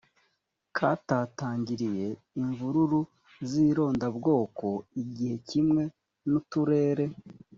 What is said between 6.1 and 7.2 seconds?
n uturere